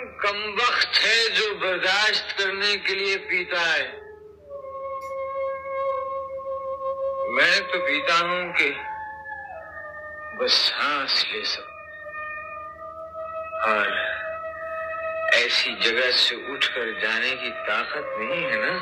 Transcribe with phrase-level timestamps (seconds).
[0.00, 3.86] कौन कम वक्त है जो बर्दाश्त करने के लिए पीता है।
[7.34, 8.70] मैं तो पीता हूँ कि
[10.38, 11.74] बस सांस ले सकूँ
[13.62, 13.88] और
[15.34, 18.80] ऐसी जगह से उठकर जाने की ताकत नहीं है ना?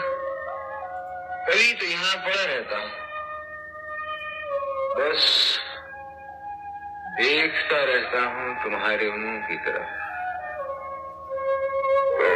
[1.48, 2.90] कभी तो यहाँ पड़ा रहता हूँ।
[4.96, 5.58] बस
[7.20, 9.97] देखता रहता हूँ तुम्हारे मुँह की तरफ़।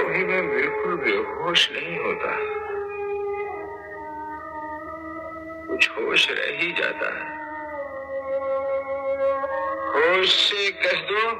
[0.03, 2.37] कभी मैं बिल्कुल बेहोश नहीं होता।
[5.67, 7.29] कुछ होश रह ही जाता है।
[9.93, 11.31] होश से कह दो,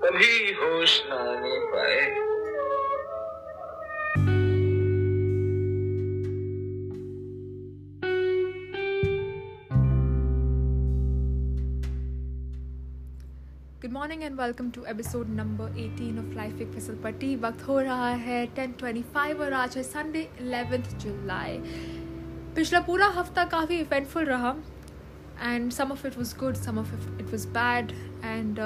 [0.00, 2.31] कभी होश ना आने पाए।
[14.12, 18.08] Morning and welcome to episode number 18 of life एक फिसल पट्टी वक्त हो रहा
[18.16, 21.56] है 10:25 और आज है संडे 11th जुलाई
[22.56, 24.54] पिछला पूरा हफ़्ता काफ़ी इवेंटफुल रहा
[25.42, 27.92] and some of it was good some of it was bad
[28.24, 28.60] and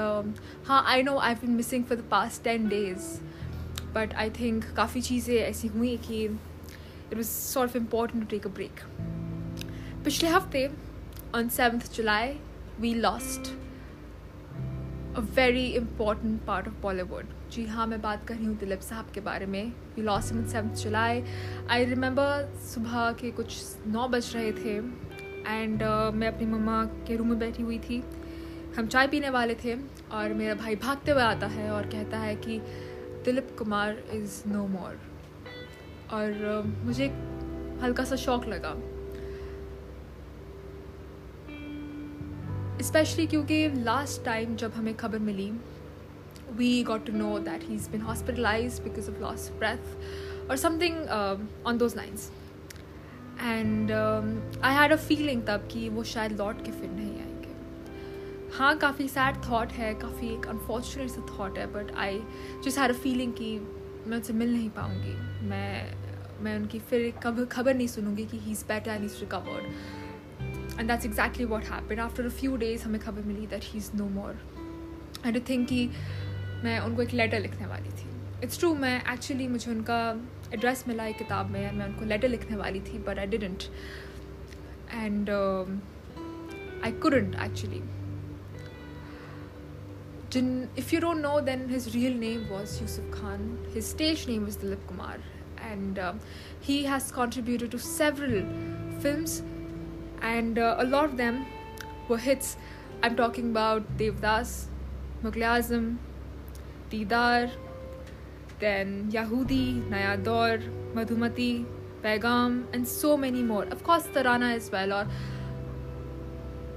[0.67, 3.07] हाँ I know I been missing for the past ten days
[3.93, 8.47] but I think काफ़ी चीज़ें ऐसी हुई कि it was sort of important to take
[8.47, 8.83] a break
[10.03, 10.67] पिछले हफ़्ते
[11.35, 12.37] on seventh July
[12.79, 13.55] we lost
[15.19, 19.21] very important part of Bollywood जी हाँ मैं बात कर रही हूँ दिलीप साहब के
[19.21, 21.23] बारे में। We lost in seventh July
[21.69, 27.15] I remember सुबह के कुछ नौ बज रहे थे एंड uh, मैं अपनी मम्मा के
[27.15, 28.03] रूम में बैठी हुई थी।
[28.77, 29.75] हम चाय पीने वाले थे
[30.11, 32.59] और मेरा भाई भागते हुए आता है और कहता है कि
[33.25, 34.99] Dilip Kumar is no more
[36.13, 37.07] और uh, मुझे
[37.83, 38.75] हल्का सा शौक लगा।
[42.81, 45.51] स्पेशली क्योंकि लास्ट टाइम जब हमें खबर मिली
[46.57, 50.97] we got to know that he is been hospitalize because of loss breath और something
[51.67, 52.29] on those lines
[53.41, 58.77] and I had a feeling तब कि वो शायद लौट के फिर नहीं आएँगे। हाँ
[58.77, 62.19] काफ़ी सैड थाट है, काफ़ी एक अनफॉर्चुनेट सा थाट है but I
[62.65, 63.57] just had a feeling कि
[64.07, 65.13] मैं उनसे मिल नहीं पाऊँगी।
[65.47, 70.16] मैं मैं उनकी फिर कब खबर नहीं सुनूँगी कि he is better and is recovered
[70.79, 73.91] and that's exactly what happen after a few days हमें खबर मिली that he is
[73.95, 74.39] no more
[75.25, 75.89] and I think कि
[76.63, 78.09] मैं उनको एक लेटर लिखने वाली थी.
[78.43, 79.99] इट्स ट्रू मैं एक्चुअली मुझे उनका
[80.53, 83.63] एड्रेस मिला एक किताब में मैं उनको लेटर लिखने वाली थी but I didn't
[84.91, 85.29] and
[86.83, 87.81] I couldn't actually
[90.79, 93.45] if you don't know, then his real name was Yusuf Khan.
[93.73, 95.15] His stage name was Dilip Kumar,
[95.67, 96.19] and um,
[96.61, 98.43] he has contributed to several
[99.05, 99.41] films,
[100.20, 101.46] and uh, a lot of them
[102.08, 102.56] were hits.
[103.02, 104.66] I'm talking about Devdas,
[105.22, 105.96] Mughal Azam,
[106.90, 107.50] Didar,
[108.60, 110.62] then Yahudi, Naya Daur,
[110.94, 111.64] Madhumati,
[112.02, 113.64] Paigam, and so many more.
[113.64, 114.92] Of course, Tarana as well.
[114.92, 115.08] और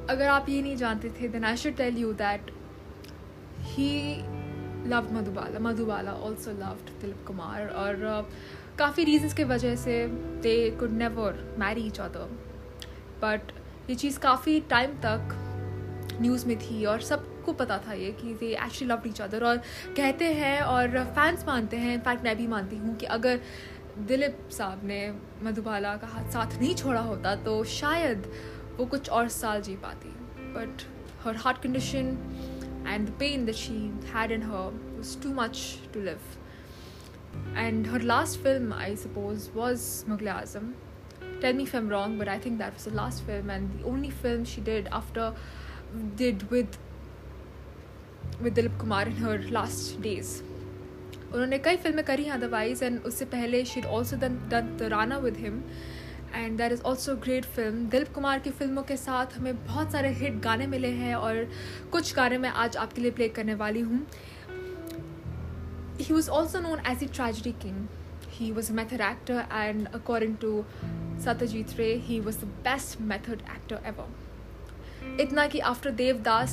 [0.10, 2.52] अगर आप ये नहीं जानते थे then I should tell you that
[3.76, 4.24] he
[4.86, 5.60] loved Madhubala.
[5.60, 8.24] Madhubala also loved Dilip Kumar और uh,
[8.78, 10.06] काफ़ी reasons की वजह से
[10.44, 12.28] they could never marry each other.
[13.23, 13.53] But
[13.91, 15.37] ये चीज़ काफ़ी टाइम तक
[16.21, 19.57] न्यूज़ में थी और सबको पता था ये कि they actually love each other और
[19.97, 23.41] कहते हैं और फैंस मानते हैं इनफैक्ट मैं भी मानती हूँ कि अगर
[24.09, 25.01] दिलीप साहब ने
[25.43, 28.31] मधुबाला का हाथ साथ नहीं छोड़ा होता तो शायद
[28.79, 30.09] वो कुछ और साल जी पाती
[30.55, 30.83] but
[31.25, 32.17] her heart condition
[32.87, 36.37] and the pain that she had in her was too much to live.
[37.55, 40.73] And her last film, I suppose, was Mughal Azam.
[41.43, 43.87] Tell me if I'm wrong, but I think that was the last film and the
[43.91, 45.33] only film she did after
[46.17, 46.79] did with
[48.43, 50.33] with Dilip Kumar in her last days.
[51.33, 55.37] उन्होंने कई फ़िल्में करी हैं otherwise and उससे पहले she also done the Rana with
[55.41, 55.63] him
[56.35, 60.09] and that is also great film Dilip Kumar की फ़िल्मों के साथ हमें बहुत सारे
[60.21, 61.49] हिट गाने मिले हैं और
[61.93, 64.07] कुछ गाने मैं आज आपके लिए प्ले करने वाली हूँ.
[66.01, 67.87] He was also known as a tragedy king
[68.31, 70.65] he was a method actor and according to
[71.25, 76.53] Satyajit Ray he was the best method actor ever इतना कि आफ्टर देवदास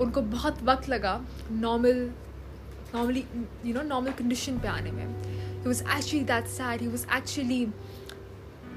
[0.00, 1.20] उनको बहुत वक्त लगा
[1.50, 2.10] normal
[2.94, 3.24] normally
[3.64, 7.64] you know normal condition पे आने में। He was actually that sad he was actually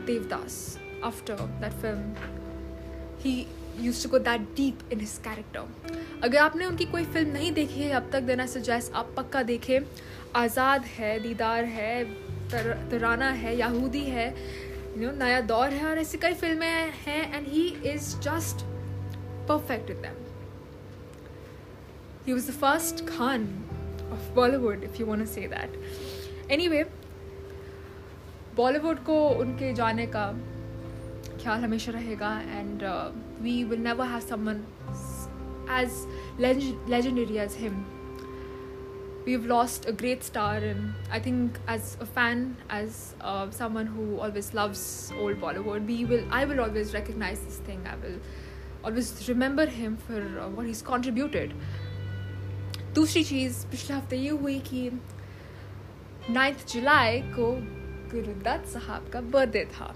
[0.06, 2.16] Devdas after that film
[3.20, 3.36] he
[3.80, 7.82] use to go that deep in his character अगर आपने उनकी कोई फ़िल्म नहीं देखी
[7.82, 9.80] है अब तक देना सजेस्ट आप पक्का देखें।
[10.36, 12.04] आज़ाद है दीदार है
[12.52, 14.30] तर, तराना है याहूदी है।
[14.98, 18.66] यू नो नया दौर है और ऐसी कई फ़िल्में हैं and he is just
[19.48, 20.20] perfect with them
[22.26, 23.46] he was the first Khan
[24.12, 25.78] of Bollywood, if you want to say that.
[26.50, 26.84] Anyway,
[28.56, 30.26] Bollywood को उनके जाने का
[31.44, 32.84] ख्याल हमेशा रहेगा and
[33.44, 34.64] we will never have someone
[35.74, 35.98] as
[36.40, 37.76] legendary as him
[39.27, 44.21] we've lost a great star and i think as a fan as uh, someone who
[44.21, 48.21] always loves old bollywood we will i will always recognize this thing i will
[48.85, 51.55] always remember him for uh, what he's contributed
[52.95, 54.91] दूसरी चीज़ पिछले हफ्ते ये हुई कि
[56.31, 57.51] ninth जुलाई को
[58.13, 59.95] गुरुदत्त साहब का birthday था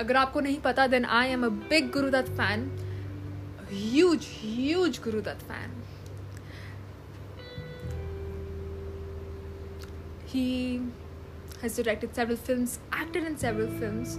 [0.00, 2.68] अगर आपको नहीं पता then I am a big Guru Dutt fan
[3.70, 5.77] huge huge Guru Dutt fan
[10.31, 10.47] he
[11.61, 14.17] has directed several films, acted in several films,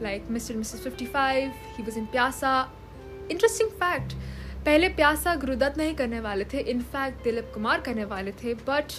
[0.00, 0.50] like mr.
[0.50, 2.52] and mrs 55 he was in pyasa.
[3.28, 4.10] Interesting fact,
[4.66, 8.92] पहले प्यासा गुरुदत्त नहीं करने वाले थे in fact Dilip Kumar करने वाले थे but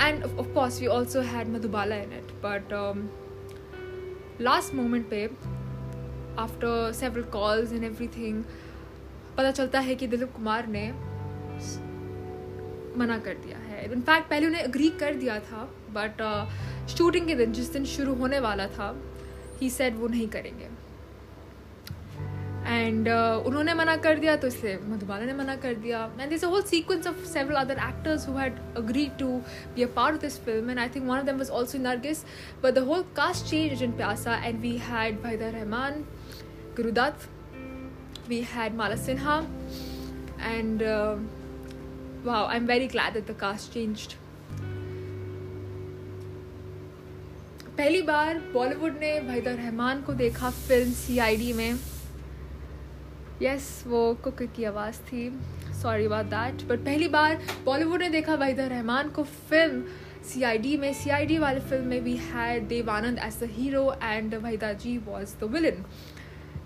[0.00, 2.72] and of course we also had Madhubala in it but
[4.40, 5.24] last moment पे
[6.42, 8.42] after several calls and everything
[9.36, 10.84] पता चलता है कि दिलीप कुमार ने
[12.98, 16.22] मना कर दिया है। इनफैक्ट पहले उन्हें अग्री कर दिया था बट
[16.96, 18.94] शूटिंग uh, के दिन जिस दिन शुरू होने वाला था
[19.60, 20.68] ही सेड वो नहीं करेंगे।
[22.66, 26.44] एंड uh, उन्होंने मना कर दिया तो इसलिए मधुबाला ने मना कर दिया। And this
[26.44, 29.28] whole sequence of several other actors who had agree to
[29.74, 32.24] be a part of this film and I think one of them was also Nargis
[32.62, 36.04] but the whole cast change in Pyaasa and we had Waheeda Rehman
[36.76, 39.38] Guru Dutt we had Mala Sinha
[40.42, 40.82] and
[42.26, 44.14] wow I'm very glad that the cast changed.
[47.76, 51.78] पहली बार बॉलीवुड ने वहीदा रहमान को देखा film सी में।
[53.42, 55.28] Yes yes, वो कुक की आवाज़ थी।
[55.82, 59.82] सॉरी अबाउट दैट बट पहली बार बॉलीवुड ने देखा वहीदा रहमान को फ़िल्म
[60.28, 63.50] सी आई डी में। सी आई डी वाले फ़िल्म में we had Dev Anand as the
[63.52, 65.84] hero and Waheeda ji was the villain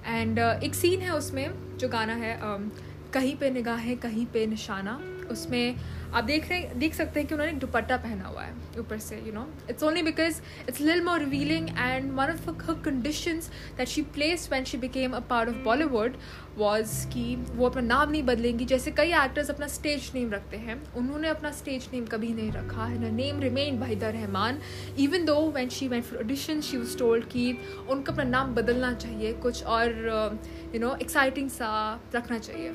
[0.07, 2.71] and एक सीन है उसमें जो गाना है um,
[3.15, 5.75] कहीं पे निगाहें कहीं पे निशाना। उसमें
[6.11, 9.33] आप देख रहे, देख सकते हैं कि उन्होंने दुपट्टा पहना हुआ है ऊपर से you
[9.33, 14.03] know it's only because it's lil more revealing and one of her conditions that she
[14.15, 16.17] placed when she became a part of Bollywood
[16.57, 20.81] was कि वो अपना नाम नहीं बदलेंगी। जैसे कई एक्टर्स अपना स्टेज नेम रखते हैं,
[20.95, 24.59] उन्होंने अपना स्टेज नेम कभी नहीं रखा है। ना name remain Waheeda Rehman
[24.99, 27.53] even though when she went for audition she was told कि
[27.91, 30.41] उनका अपना नाम बदलना चाहिए, कुछ और
[30.75, 31.71] यू नो एक्साइटिंग सा
[32.15, 32.73] रखना चाहिए।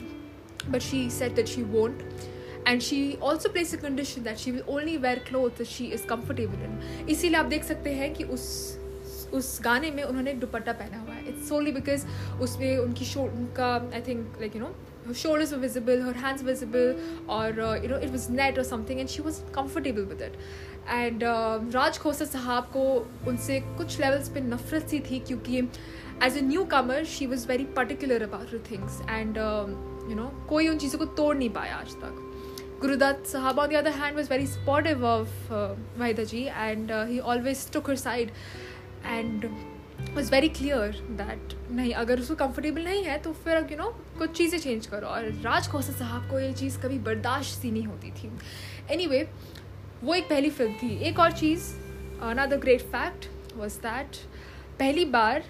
[0.69, 2.03] But she said that she won't
[2.67, 6.63] and she also placed a condition that she will only wear cloth she is comfortable
[6.63, 8.47] in इसीलिए आप देख सकते हैं कि उस
[9.33, 12.05] उस गाने में उन्होंने दुपट्टा पहना हुआ है। इट्स सोली बिकॉज़
[12.41, 14.75] उसमें उनकी शो उनका I think like you know
[15.07, 17.01] her shoulders were visible, her hands visible,
[17.33, 20.39] or uh, you know it was net or something, and she was comfortable with it.
[20.95, 22.85] And uh, Raj Khosla साहब को
[23.27, 25.59] उनसे कुछ levels पे नफरत सी थी क्योंकि
[26.23, 26.41] as a
[26.73, 29.37] newcomer she was very particular about things and
[30.09, 32.24] you know कोई उन चीज़ों को तोड़ नहीं पाया आज तक।
[32.81, 37.19] Gurudat Sahab, on the other hand, was very supportive of uh, Vaidaji and uh, he
[37.21, 38.31] always took her side
[39.05, 39.49] and
[40.13, 44.31] was very clear that नहीं अगर उसको कंफर्टेबल नहीं है तो फिर यू नो कुछ
[44.37, 48.11] चीज़ें चेंज करो। और राज खोसा साहब को ये चीज़ कभी बर्दाश्त सी नहीं होती
[48.11, 48.27] थी।
[48.91, 49.23] एनी anyway,
[50.03, 51.71] वो एक पहली फ़िल्म थी। एक और चीज़
[52.29, 54.17] another great fact was that
[54.79, 55.43] पहली बार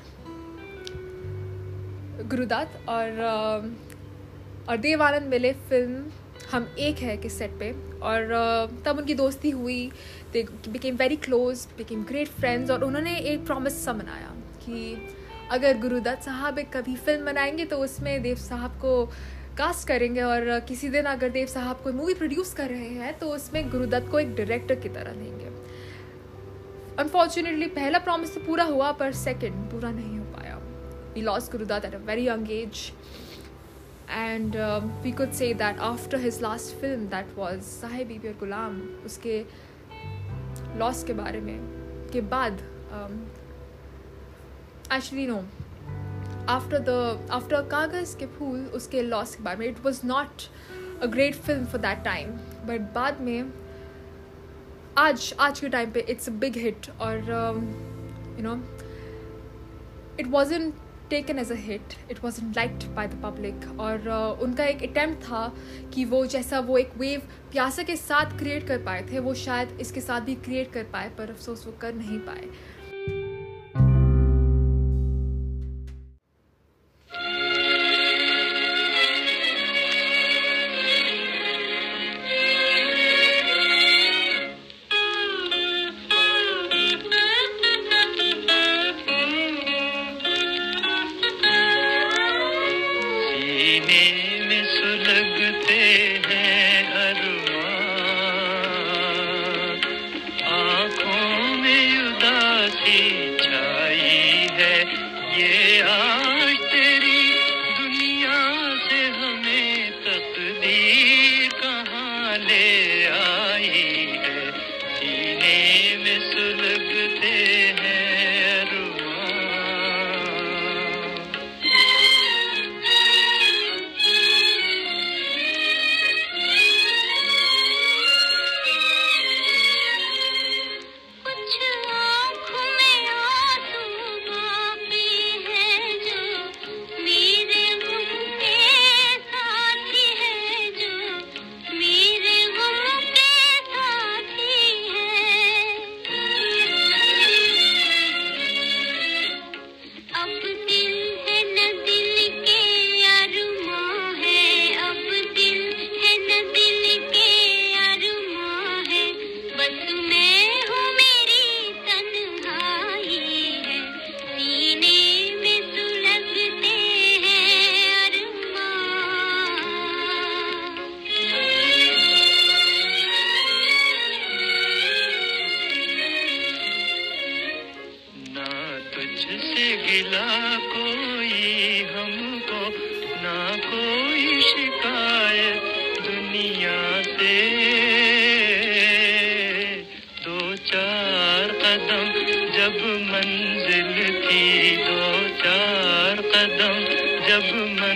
[2.29, 3.09] गुरुदत्त और
[4.69, 6.11] और देवानंद मिले फ़िल्म
[6.51, 9.91] हम एक है किस सेट पे। और तब उनकी दोस्ती हुई।
[10.33, 14.97] They became very close became great friends और उन्होंने एक प्रॉमिस सा बनाया कि
[15.51, 19.05] अगर गुरुदत्त साहब एक कभी फ़िल्म बनाएँगे तो उसमें देव साहब को
[19.57, 23.29] कास्ट करेंगे और किसी दिन अगर देव साहब कोई मूवी प्रोड्यूस कर रहे हैं तो
[23.29, 25.53] उसमें गुरुदत्त को एक डायरेक्टर की तरह लेंगे
[26.99, 30.55] अनफॉर्चुनेटली पहला प्रॉमिस तो पूरा हुआ पर सेकेंड पूरा नहीं हो पाया।
[31.15, 32.91] We lost Guru Dutt at a very young age
[34.07, 38.37] and um, we could say that after his last film that was Sahib Bibi Aur
[38.39, 39.43] Ghulam उसके
[40.77, 41.57] लॉस के बारे में
[42.13, 42.61] के बाद
[44.93, 45.43] actually no
[46.49, 50.49] after the after Kaagaz Ke Phool उसके loss के बारे में it was not
[51.01, 52.31] a great film for that time
[52.67, 53.51] but बाद में
[54.97, 57.17] आज आज के टाइम पे इट्स अ बिग हिट और
[58.37, 58.55] you know
[60.19, 60.71] it wasn't
[61.09, 65.23] taken as a hit it was liked by the public और uh, उनका एक अटैम्प्ट
[65.23, 65.51] था
[65.93, 67.21] कि वो जैसा वो एक वेव
[67.51, 71.09] प्यासा के साथ क्रिएट कर पाए थे वो शायद इसके साथ भी क्रिएट कर पाए
[71.17, 72.49] पर अफसोस वो कर नहीं पाए।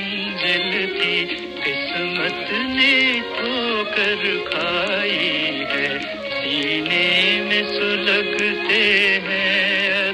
[0.09, 1.17] मंजिल थी
[1.63, 5.27] किस्मत ने तो ठोकर खाई
[5.71, 5.89] है।
[6.29, 7.09] सीने
[7.41, 8.81] में सुलगते
[9.27, 10.08] हैं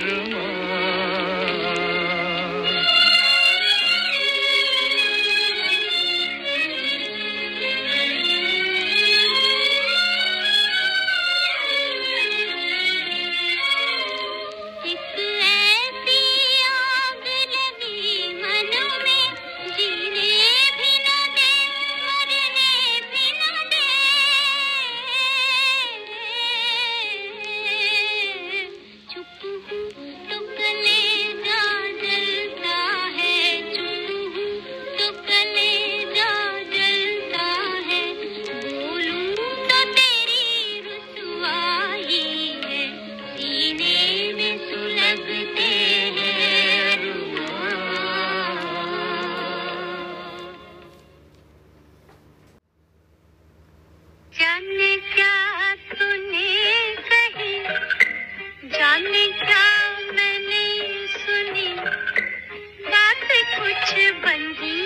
[64.26, 64.85] 本集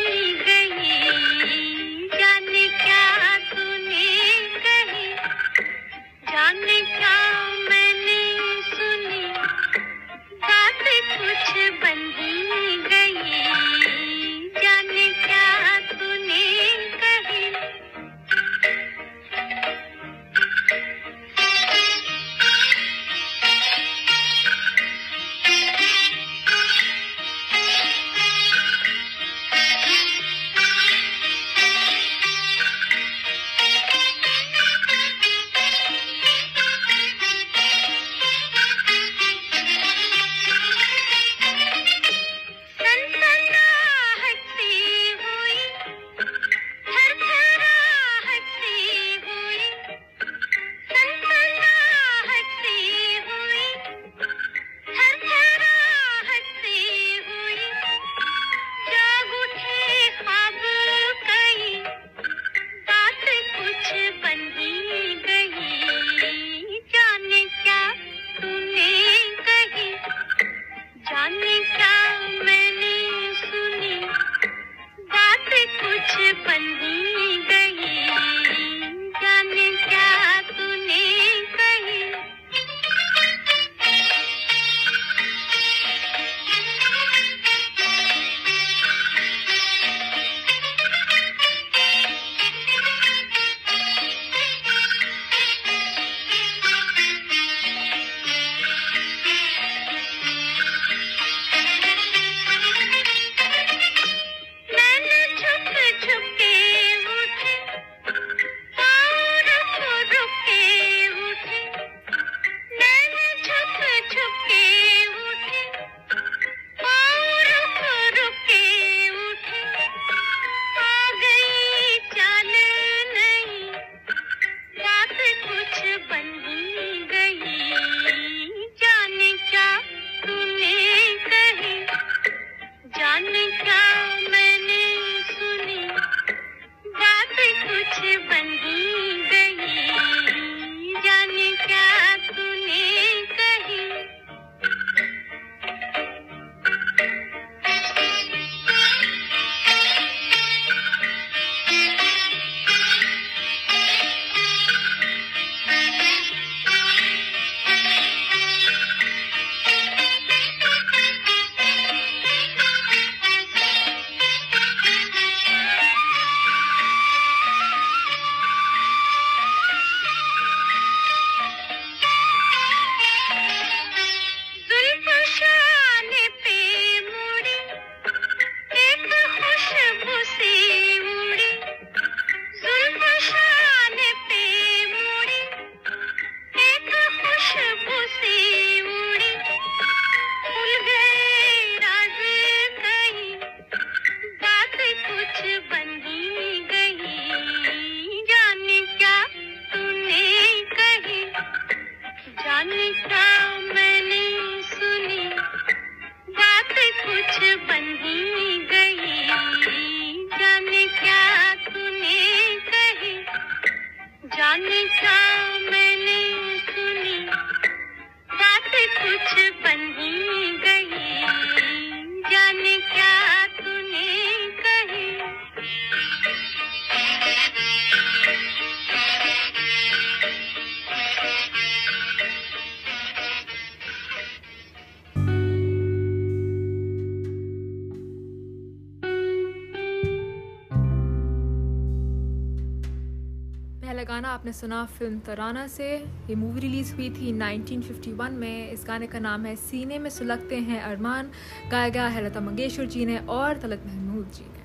[244.49, 245.88] आपने सुना फ़िल्म तराना से।
[246.29, 250.55] ये मूवी रिलीज़ हुई थी 1951 में। इस गाने का नाम है सीने में सुलगते
[250.55, 251.29] हैं अरमान।
[251.71, 254.63] गाया गया है लता मंगेशकर जी ने और तलत महमूद जी ने।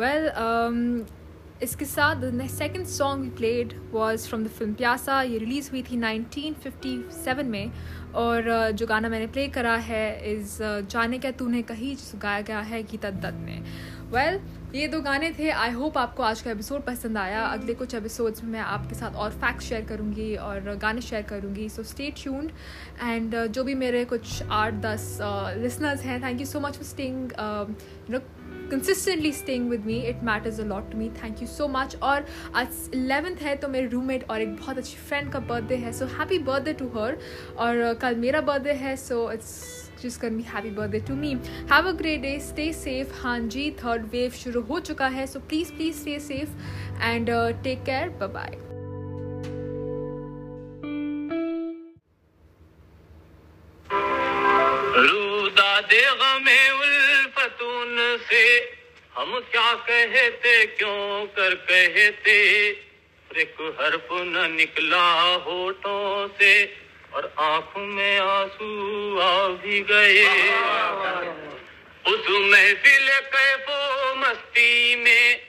[0.00, 1.16] वेल well, um,
[1.62, 5.96] इसके साथ second song we played was from the film Pyaasa ये रिलीज़ हुई थी
[5.96, 7.72] 1957 में।
[8.14, 12.12] और uh, जो गाना मैंने प्ले करा है इज़ uh, जाने क्या तूने कही जिस
[12.22, 13.62] गाया गया है गीता दत्त ने।
[14.12, 17.74] वेल well, ये दो गाने थे। आई होप आपको आज का एपिसोड पसंद आया। अगले
[17.74, 21.82] कुछ एपिसोड्स में मैं आपके साथ और फैक्ट्स शेयर करूँगी और गाने शेयर करूँगी। सो
[21.82, 22.50] स्टे ट्यून्ड
[23.02, 25.18] एंड जो भी मेरे कुछ आठ दस
[25.56, 27.32] लिसनर्स uh, हैं thank you so much for staying
[28.10, 28.18] you know
[28.70, 32.26] consistently staying with me it matters a lot to me thank you so much और
[32.54, 36.06] आज इलेवेंथ है तो मेरे रूममेट और एक बहुत अच्छी फ्रेंड का बर्थडे है। So
[36.18, 37.18] happy birthday to her
[37.56, 41.36] और uh, कल मेरा बर्थडे है। So it's just gonna be happy birthday to me
[41.68, 45.72] have a great day stay safe हाँ जी थर्ड वेव शुरू हो चुका है please
[46.00, 46.58] stay safe
[47.12, 48.58] and uh, take care bye bye
[58.30, 58.42] से
[59.16, 62.34] हम क्या कहते क्यों कर कहते
[63.40, 65.04] एक हर्फ न निकला
[65.46, 66.52] होठों से
[67.14, 70.24] और आँखों में आँसू आ भी गए
[72.12, 73.78] उस महफिल कैफो
[74.20, 75.40] मस्ती में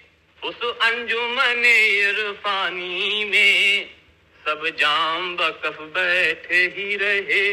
[0.50, 3.89] उस अंजुमन इरफानी में
[4.39, 7.43] सब जाम बकफ बैठे ही रहे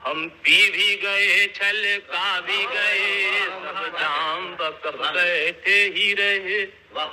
[0.00, 6.60] हम पी भी गए छल का भी गए सब जाम बकफ बैठे ही रहे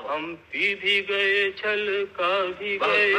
[0.10, 1.86] हम पी भी गए छल
[2.20, 2.30] का
[2.60, 3.14] भी गए